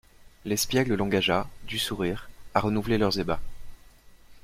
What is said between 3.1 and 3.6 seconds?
ébats.